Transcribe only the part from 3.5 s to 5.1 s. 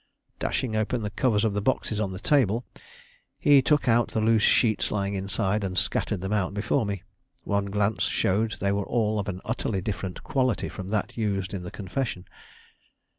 took out the loose sheets